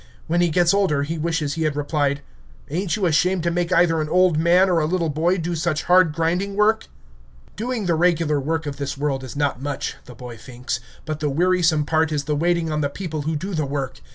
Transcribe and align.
When 0.25 0.41
he 0.41 0.49
gets 0.49 0.73
older, 0.73 1.03
he 1.03 1.19
wishes 1.19 1.53
he 1.53 1.61
had 1.61 1.75
replied, 1.75 2.23
"Ain't 2.71 2.95
you 2.95 3.05
ashamed 3.05 3.43
to 3.43 3.51
make 3.51 3.71
either 3.71 4.01
an 4.01 4.09
old 4.09 4.35
man 4.39 4.67
or 4.67 4.79
a 4.79 4.87
little 4.87 5.09
boy 5.11 5.37
do 5.37 5.53
such 5.53 5.83
hard 5.83 6.11
grinding 6.11 6.55
work?" 6.55 6.87
Doing 7.55 7.85
the 7.85 7.93
regular 7.93 8.39
work 8.39 8.65
of 8.65 8.77
this 8.77 8.97
world 8.97 9.23
is 9.23 9.35
not 9.35 9.61
much, 9.61 9.97
the 10.05 10.15
boy 10.15 10.37
thinks, 10.37 10.79
but 11.05 11.19
the 11.19 11.29
wearisome 11.29 11.85
part 11.85 12.11
is 12.11 12.23
the 12.23 12.35
waiting 12.35 12.71
on 12.71 12.81
the 12.81 12.89
people 12.89 13.21
who 13.21 13.35
do 13.35 13.53
the 13.53 13.63
work. 13.67 14.01